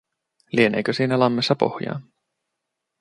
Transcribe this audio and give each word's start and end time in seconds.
Lieneekö 0.51 0.93
siinä 0.93 1.19
lammessa 1.19 1.55
pohjaa? 1.55 2.01